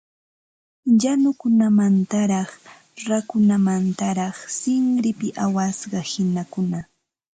Llañumantaraq 0.99 2.51
rakukamantaraq 3.07 4.35
sinrinpi 4.57 5.27
awasqa 5.43 5.99
qinakuna 6.09 6.79